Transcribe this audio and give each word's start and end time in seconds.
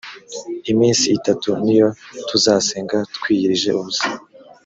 iminsi 0.71 1.05
itanu 1.17 1.49
niyo 1.63 1.87
tuzasenga 2.29 2.97
twiyirije 3.15 3.69
ubusa 3.79 4.07